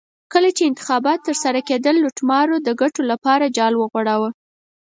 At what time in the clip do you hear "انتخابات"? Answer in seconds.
0.69-1.19